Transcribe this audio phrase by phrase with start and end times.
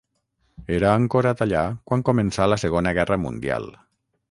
[0.77, 3.71] Era ancorat allà quan començà la Segona Guerra Mundial.